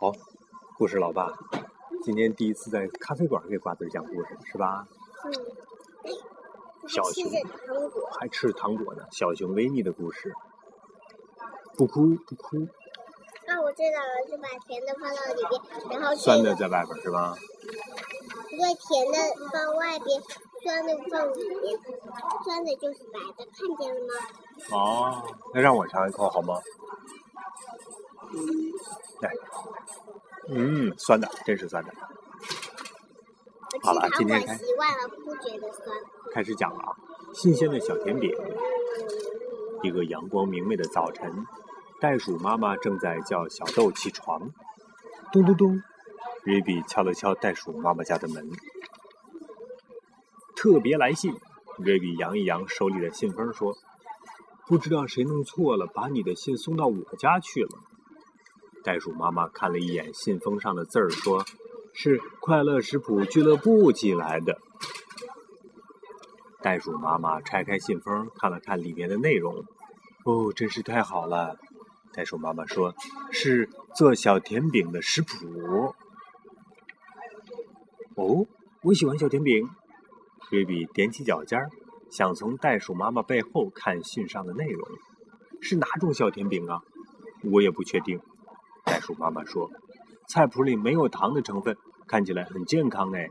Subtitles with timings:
[0.00, 0.12] 好，
[0.76, 1.32] 故事老爸，
[2.04, 4.86] 今天第一次在咖啡馆给瓜子讲故事，是吧？
[5.24, 5.32] 嗯。
[6.86, 7.28] 小熊
[8.12, 9.02] 还吃糖果呢。
[9.10, 10.32] 小熊维尼的故事，
[11.76, 12.58] 不哭不哭。
[13.48, 17.34] 啊，我知道了，就把甜的放到里边，然后酸的在外边是吧？
[18.50, 19.18] 对，甜的
[19.50, 20.22] 放外边，
[20.62, 21.76] 酸的放里边，
[22.44, 24.14] 酸的就是白的，看见了吗？
[24.70, 25.22] 哦，
[25.52, 26.54] 那让我尝一口好吗？
[29.20, 29.30] 来，
[30.50, 31.92] 嗯，酸的，真是酸的。
[33.82, 35.96] 好了，今天开习惯了，不觉得酸。
[36.32, 36.92] 开始讲了啊，
[37.34, 38.30] 新鲜的小甜饼。
[39.82, 41.46] 一个阳光明媚的早晨，
[42.00, 44.50] 袋鼠妈妈正在叫小豆起床。
[45.32, 45.82] 咚咚咚，
[46.44, 48.48] 瑞比敲了敲袋鼠妈妈家的门。
[50.56, 51.34] 特别来信，
[51.78, 53.76] 瑞比扬一扬手里的信封说
[54.66, 57.68] ：“不知道谁弄错了，把你的信送到我家去了。”
[58.84, 61.44] 袋鼠妈妈看了一眼信封上的字儿，说
[61.92, 64.58] ：“是快乐食谱俱乐部寄来的。”
[66.62, 69.64] 袋鼠妈妈拆开信封，看了看里面的内容。
[70.24, 71.56] 哦，真是太好了！
[72.12, 72.94] 袋鼠妈妈说
[73.30, 75.94] ：“是做小甜饼的食谱。”
[78.16, 78.46] 哦，
[78.82, 79.68] 我喜欢小甜饼。
[80.50, 81.60] 瑞比踮起脚尖，
[82.10, 84.88] 想从袋鼠妈妈背后看信上的内容。
[85.60, 86.80] 是哪种小甜饼啊？
[87.44, 88.18] 我也不确定。
[88.98, 89.70] 袋鼠妈妈说
[90.26, 91.76] ：“菜谱里没有糖的成分，
[92.08, 93.28] 看起来很健康哎。”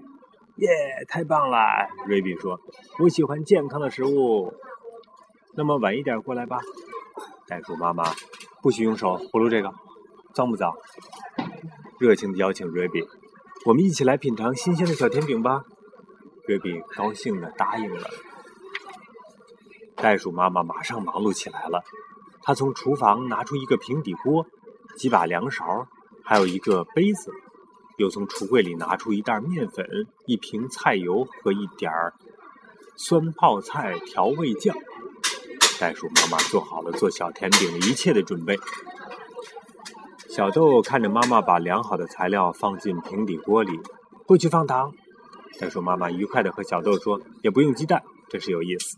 [0.55, 0.69] 耶，
[1.09, 1.57] 太棒了！
[2.05, 2.57] 瑞比说
[2.99, 4.53] ：“我喜欢健康的食物。”
[5.57, 6.61] 那么晚一点过来吧。
[7.47, 8.05] 袋鼠妈妈
[8.61, 9.73] 不许用手葫芦这个，
[10.33, 10.71] 脏不脏？
[11.99, 13.05] 热情地邀请瑞比
[13.67, 15.63] ：“我们一起来品尝新鲜的小甜饼吧。”
[16.47, 18.09] 瑞比高兴地答应了。
[19.97, 21.83] 袋鼠妈妈马上忙碌起来了，
[22.41, 24.47] 她从厨房拿出一个平底锅。
[24.97, 25.87] 几把凉勺，
[26.23, 27.31] 还有一个杯子，
[27.97, 29.85] 又从橱柜里拿出一袋面粉、
[30.25, 32.13] 一瓶菜油和一点儿
[32.97, 34.75] 酸泡菜调味酱。
[35.79, 38.57] 袋鼠妈妈做好了做小甜饼一切的准备。
[40.29, 43.79] 小豆看着妈妈把量好的材料放进平底锅里，
[44.25, 44.91] 不许放糖。
[45.59, 48.97] 袋鼠妈妈愉快地和小豆说：“也不用鸡蛋，真是有意思。”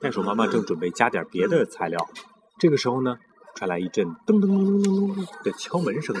[0.00, 2.08] 袋鼠妈妈正准备加点别的材料，
[2.58, 3.16] 这个时候呢？
[3.54, 6.14] 传来一阵噔噔噔噔噔噔的敲门声，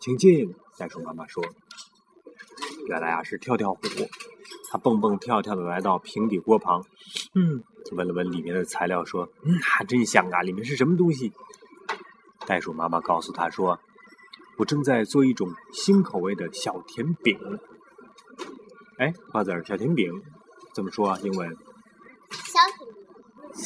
[0.00, 0.54] 请进。
[0.78, 1.42] 袋鼠妈妈说
[2.86, 3.80] ：“原来啊是跳跳虎，
[4.70, 6.84] 它蹦蹦跳跳的来到平底锅旁，
[7.34, 7.62] 嗯，
[7.92, 10.42] 闻了闻里面的材料，说：‘嗯，还真香啊！
[10.42, 11.32] 里面是什么东西？’
[12.46, 13.80] 袋鼠妈妈告诉他说
[14.58, 17.38] ：‘我正在做一种新口味的小甜饼。’
[18.98, 20.22] 哎，瓜子儿，小甜饼
[20.74, 21.18] 怎么说啊？
[21.22, 21.56] 英文？
[22.30, 22.78] 小甜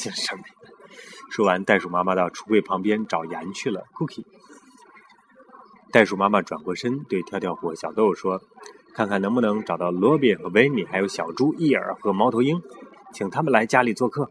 [0.06, 0.12] 饼。
[0.12, 0.42] 什么？
[1.30, 3.84] 说完，袋鼠妈妈到橱柜旁边找盐去了。
[3.94, 4.24] Cookie，
[5.92, 8.42] 袋鼠妈妈转过身对跳跳虎和小豆说
[8.94, 12.60] ：“看看能不能找到罗宾和维尼，还有小猪伊尔和猫头鹰，
[13.12, 14.28] 请他们来家里做客。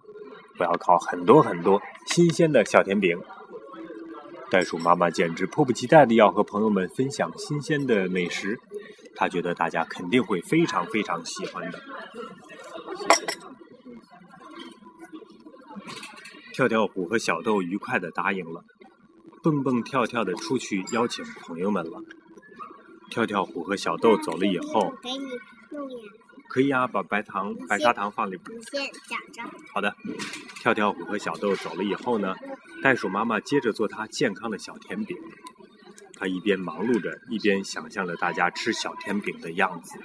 [0.60, 3.18] 我要烤很多很多新鲜的小甜饼。”
[4.52, 8.60] 袋鼠妈妈简直迫不及待的要和朋友们分享新鲜的美食，
[9.16, 11.80] 她觉得大家肯定会非常非常喜欢的。
[16.60, 18.66] 跳跳虎和小豆愉快地答应了，
[19.42, 22.02] 蹦蹦跳跳地出去邀请朋友们了。
[23.10, 25.20] 跳跳虎和小豆走了以后，给你
[25.72, 25.98] 弄呀。
[26.50, 28.60] 可以啊，把白糖、白砂糖放里边。
[28.60, 29.58] 你先讲着。
[29.74, 29.96] 好的。
[30.56, 32.36] 跳跳虎和小豆走了以后呢，
[32.84, 35.16] 袋鼠妈妈接着做它健康的小甜饼。
[36.16, 39.98] 她一边忙碌着，一边想象着大家吃小甜饼的样子，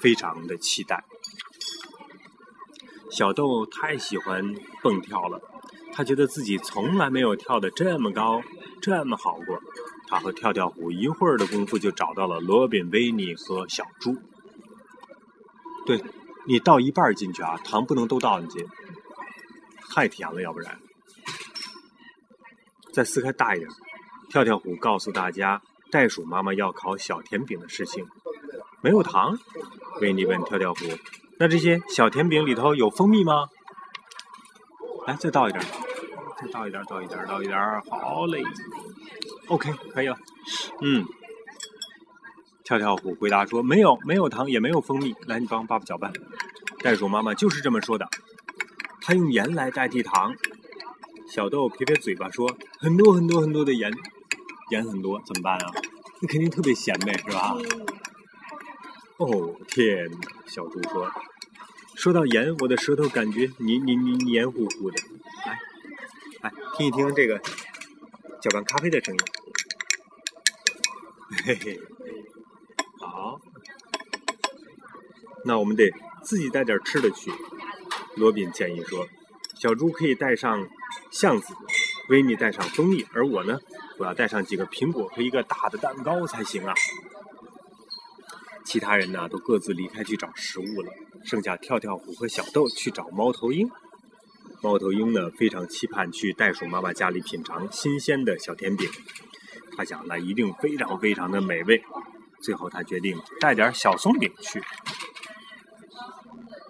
[0.00, 1.04] 非常的期待。
[3.10, 5.38] 小豆太喜欢蹦跳了。
[5.96, 8.42] 他觉得自己从来没有跳得这么高，
[8.82, 9.60] 这么好过。
[10.08, 14.14] 他和跳跳虎一会儿的功夫就找到了罗宾、维尼和小猪。
[15.86, 16.02] 对，
[16.46, 18.68] 你倒一半进去啊，糖不能都倒进去，
[19.94, 20.78] 太甜了，要不然。
[22.92, 23.70] 再撕开大一点。
[24.30, 25.62] 跳跳虎告诉大家，
[25.92, 28.04] 袋鼠妈妈要烤小甜饼的事情。
[28.82, 29.38] 没有糖？
[30.00, 30.80] 维尼问跳跳虎。
[31.38, 33.46] 那这些小甜饼里头有蜂蜜吗？
[35.06, 35.62] 来，再倒一点，
[36.40, 37.58] 再倒一点，倒一点，倒一点，
[37.90, 38.42] 好嘞。
[39.48, 40.16] OK，可以了。
[40.80, 41.04] 嗯，
[42.64, 46.12] 跳跳虎回答说：“没有，没有糖，也没有蜂蜜。”来，你帮爸爸搅拌。
[46.82, 48.08] 袋鼠妈妈就是这么说的，
[49.00, 50.34] 她用盐来代替糖。
[51.28, 53.90] 小豆撇撇嘴巴说：“很多很多很多的盐，
[54.70, 55.70] 盐很多，怎么办啊？
[56.20, 57.56] 那肯定特别咸呗，是吧？”
[59.18, 60.18] 哦天哪！
[60.46, 61.10] 小猪说。
[61.96, 65.02] 说到盐，我的舌头感觉黏黏黏黏糊糊的。
[65.46, 65.58] 来，
[66.44, 69.20] 来听一听这个搅拌咖啡的声音。
[71.42, 71.80] 嘿嘿，
[73.00, 73.40] 好，
[75.46, 75.90] 那我们得
[76.22, 77.32] 自己带点吃的去。
[78.16, 79.08] 罗宾建议说
[79.58, 80.68] ：“小猪可以带上
[81.10, 81.54] 橡子，
[82.10, 83.58] 维尼带上蜂蜜，而我呢，
[83.98, 86.74] 我要带上几个苹果和一个大的蛋糕才行啊。”
[88.66, 90.92] 其他人呢，都各自离开去找食物了，
[91.24, 93.66] 剩下跳跳虎和小豆去找猫头鹰。
[94.64, 98.88] 猫头鹰呢，非常期盼去袋鼠妈妈家里品尝新鲜的小甜饼，
[99.76, 101.82] 他想那一定非常非常的美味。
[102.40, 104.62] 最后，他决定带点小松饼去。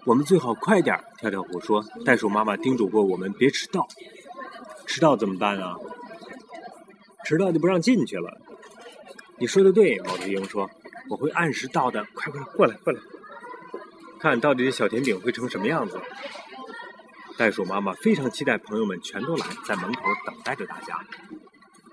[0.05, 3.87] 我们最好快点跳跳虎说：“袋鼠妈妈叮嘱过我们别迟到，
[4.85, 5.77] 迟到怎么办啊？
[7.23, 8.37] 迟到就不让进去了。”
[9.39, 10.69] 你说的对，猫头鹰说
[11.09, 12.99] ：“我会按时到的。”快快过来，过来，
[14.19, 15.97] 看到底这小甜饼会成什么样子。
[17.37, 20.97] 袋鼠妈妈非常期待朋友们全都来，在门口等待着大家。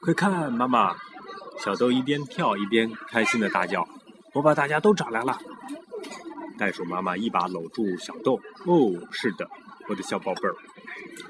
[0.01, 0.95] 快看，妈妈！
[1.59, 3.87] 小豆一边跳一边开心的大叫
[4.35, 5.39] ：“我把大家都找来了！”
[6.59, 9.49] 袋鼠妈妈一把搂住小豆，哦，是的，
[9.89, 10.55] 我的小宝贝儿。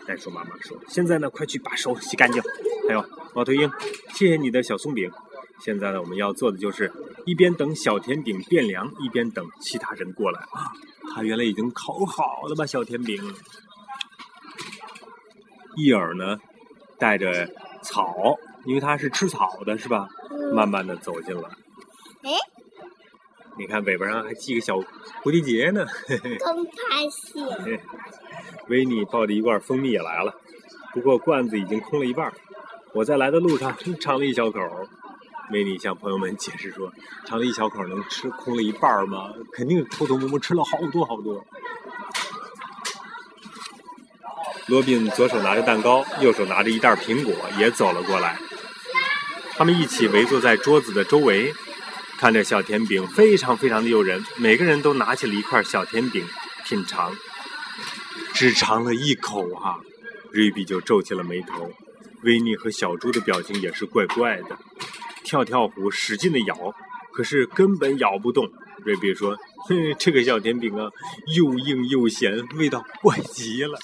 [0.06, 2.43] 袋鼠妈妈说：“现在呢，快去把手洗干净。”
[2.87, 3.05] 还有
[3.35, 3.70] 猫头鹰，
[4.14, 5.11] 谢谢你的小松饼。
[5.61, 6.93] 现在呢，我们要做的就是
[7.25, 10.41] 一边等小甜饼变凉，一边等其他人过来。
[10.41, 10.70] 啊，
[11.14, 13.23] 它原来已经烤好了吧，小甜饼。
[15.77, 16.39] 伊尔呢，
[16.99, 17.49] 带着
[17.83, 18.15] 草，
[18.65, 20.07] 因为它是吃草的，是吧？
[20.55, 21.49] 慢慢的走进了。
[22.23, 22.31] 哎。
[23.59, 24.79] 你看尾巴上还系个小
[25.23, 25.85] 蝴蝶结呢，
[26.39, 26.73] 刚发
[27.11, 27.81] 现。
[28.69, 30.35] 维尼抱着一罐蜂蜜也来了，
[30.95, 32.33] 不过罐子已经空了一半。
[32.95, 34.61] 我在来的路上 尝了一小口。
[35.51, 36.91] 维尼向朋友们解释说
[37.27, 39.35] ：“尝了一小口能吃空了一半吗？
[39.53, 41.45] 肯定偷偷摸摸吃了好多好多。”
[44.67, 48.38] 罗宾左手拿着蛋糕，右手拿着一袋苹果，也走了过来。
[49.55, 51.53] 他们一起围坐在桌子的周围。
[52.19, 54.25] 看着小甜饼，非常非常的诱人。
[54.37, 56.25] 每个人都拿起了一块小甜饼
[56.64, 57.12] 品尝，
[58.32, 59.81] 只尝了一口啊，
[60.31, 61.73] 瑞比就皱起了眉头。
[62.23, 64.56] 维尼和小猪的表情也是怪怪的。
[65.25, 66.73] 跳跳虎使劲的咬，
[67.12, 68.49] 可是根本咬不动。
[68.85, 69.37] 瑞比说
[69.69, 70.88] ：“哼，这个小甜饼啊，
[71.35, 73.76] 又硬又咸，味道怪极了。”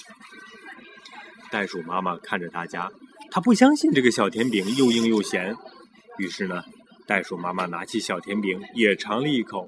[1.51, 2.89] 袋鼠妈妈看着大家，
[3.31, 5.55] 她不相信这个小甜饼又硬又咸，
[6.17, 6.63] 于是呢。
[7.07, 9.67] 袋鼠妈妈拿起小甜饼，也尝了一口，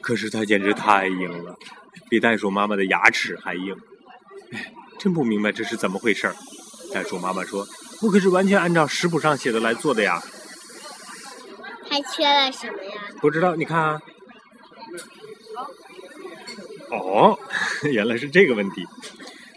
[0.00, 1.54] 可是它简直太硬了，
[2.08, 3.76] 比袋鼠妈妈的牙齿还硬。
[4.50, 6.34] 哎，真不明白这是怎么回事儿。
[6.94, 7.68] 袋鼠妈妈说
[8.00, 10.22] ：“我可是完全按照食谱上写的来做的呀。”
[11.90, 12.92] 还缺了什么呀？
[13.20, 14.00] 不知道，你看啊。
[16.90, 17.38] 哦，
[17.92, 18.86] 原来是这个问题。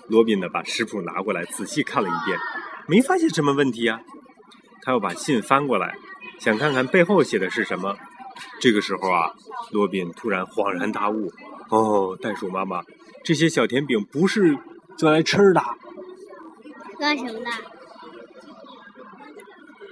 [0.08, 2.38] 罗宾呢，把食谱拿过来仔细看了一遍，
[2.88, 4.02] 没发现什么问题呀。
[4.82, 5.98] 他又把信翻过来。
[6.40, 7.98] 想看看背后写的是什么。
[8.62, 9.34] 这个时候啊，
[9.72, 11.32] 罗宾突然恍然大悟
[11.70, 12.84] ：“哦，袋鼠妈妈，
[13.24, 14.58] 这些小甜饼不是
[14.98, 15.62] 做来吃的。
[17.00, 17.50] 干什么的？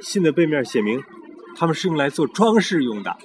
[0.02, 1.04] 信的背面写明，
[1.56, 3.18] 它们是用来做装饰用的，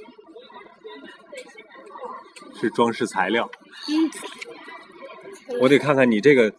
[2.55, 3.51] 是装饰材料。
[5.61, 6.51] 我得看看你这个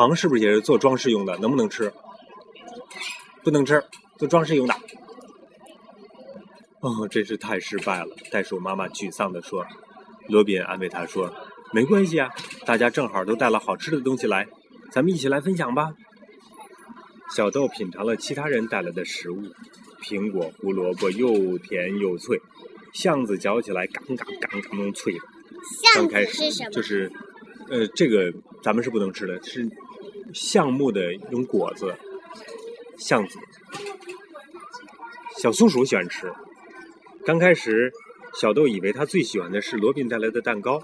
[0.00, 1.92] 糖是不是也是做装饰用的，能不能吃？
[3.44, 3.84] 不能吃，
[4.16, 4.74] 做装饰用的。”
[6.80, 8.16] 哦，真是太失败了！
[8.32, 9.66] 袋鼠妈妈沮丧地说。
[10.28, 11.30] 罗宾安慰他说
[11.74, 12.30] ：“没关系啊，
[12.64, 14.46] 大家正好都带了好吃的东西来，
[14.90, 15.92] 咱们一起来分享吧。”
[17.36, 19.42] 小豆品尝了其他人带来的食物，
[20.00, 22.40] 苹果、胡萝卜又甜又脆，
[22.94, 25.14] 橡子嚼起来嘎嘎嘎嘎那脆。
[25.82, 26.70] 橡子是什么？
[26.70, 27.12] 就是，
[27.68, 28.32] 呃，这个
[28.62, 29.68] 咱们是不能吃的，是
[30.32, 31.96] 橡木的一种果子，
[32.98, 33.38] 橡子。
[35.38, 36.32] 小松鼠喜欢吃。
[37.24, 37.92] 刚开始，
[38.34, 40.82] 小豆以为他最喜欢的是罗宾带来的蛋糕，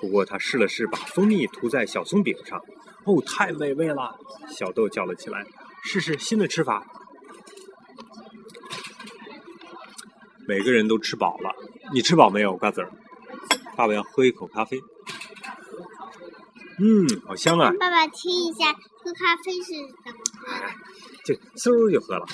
[0.00, 2.60] 不过他试了试，把蜂蜜涂在小松饼上，
[3.04, 4.14] 哦，太美味了！
[4.48, 5.44] 小豆叫了起来
[5.84, 6.86] ：“试试新的吃法。”
[10.48, 11.54] 每个人都吃饱了，
[11.92, 12.90] 你吃饱没有，瓜子儿？
[13.76, 14.80] 爸爸要喝一口咖啡。
[16.78, 17.72] 嗯，好香啊！
[17.80, 19.72] 爸爸听一下，喝咖啡是
[20.04, 20.74] 怎么喝的？
[21.24, 22.26] 就嗖就喝了。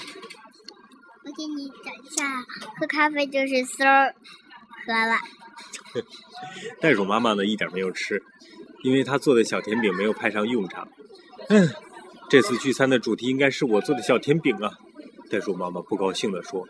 [1.24, 2.42] 我给你讲一下，
[2.78, 4.12] 喝咖啡就是嗖
[4.84, 5.16] 喝了。
[6.82, 8.20] 袋鼠妈妈呢，一点没有吃，
[8.82, 10.88] 因为她做的小甜饼没有派上用场。
[11.48, 11.68] 嗯，
[12.28, 14.72] 这次聚餐的主题应该是我做的小甜饼啊！
[15.30, 16.66] 袋鼠妈妈不高兴地说。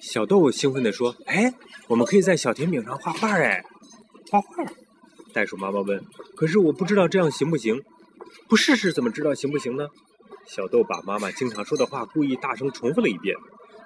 [0.00, 1.52] 小豆兴奋地说：“哎，
[1.88, 3.64] 我们可以在小甜饼上画画哎！
[4.30, 4.64] 画画。”
[5.36, 6.02] 袋鼠妈妈问
[6.34, 7.82] ：“可是我不知道这样行不行？
[8.48, 9.86] 不试试怎么知道行不行呢？”
[10.48, 13.36] 小豆把妈妈经常说的话故意大声重复了一遍，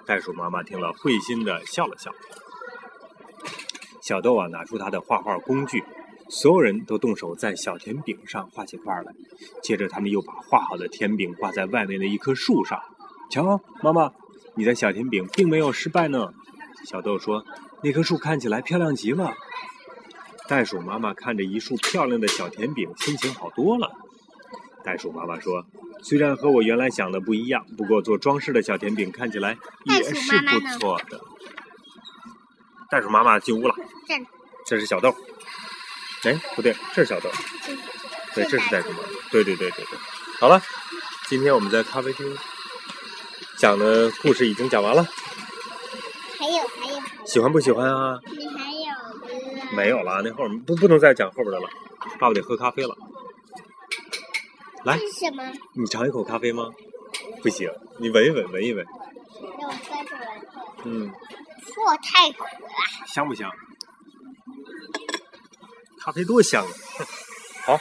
[0.05, 2.09] 袋鼠妈妈听了，会心的笑了笑。
[4.01, 5.83] 小豆啊，拿出他的画画工具，
[6.29, 9.11] 所有人都动手在小甜饼上画起画来。
[9.61, 12.79] 接着，他们又把画好的甜饼挂在外面的一棵树上。
[13.29, 14.13] 瞧，妈妈，
[14.55, 16.29] 你的小甜饼并没有失败呢。
[16.85, 17.43] 小豆说
[17.83, 19.33] ：“那棵树看起来漂亮极了。”
[20.51, 23.89] 袋鼠妈妈看着一束漂亮的小甜饼，心情好多了。
[24.83, 25.65] 袋鼠妈妈说
[26.03, 31.21] ：“虽然和我原来想的不一样，不过做装饰的小甜饼看起来也是不错的。”
[32.91, 33.73] 袋鼠妈妈进屋了。
[34.05, 34.15] 这
[34.65, 35.15] 这是小豆。
[36.23, 37.29] 哎，不对，这是小豆。
[38.35, 39.03] 对，这是袋鼠妈妈。
[39.31, 39.97] 对对对对对。
[40.41, 40.61] 好了，
[41.29, 42.37] 今天我们在咖啡厅
[43.57, 45.07] 讲的故事已经讲完了。
[46.37, 47.01] 还有还有。
[47.25, 48.19] 喜欢不喜欢啊？
[49.75, 51.69] 没有了，那后面不不能再讲后边的了。
[52.19, 52.95] 爸爸得喝咖啡了。
[54.83, 54.97] 来。
[54.97, 55.51] 是什么？
[55.75, 56.69] 你尝一口咖啡吗？
[57.41, 58.85] 不行，你闻一闻，闻一闻。
[60.83, 61.07] 嗯。
[61.85, 63.07] 哇，太苦了！
[63.07, 63.49] 香不香？
[65.99, 66.69] 咖啡多香啊！
[67.65, 67.79] 好。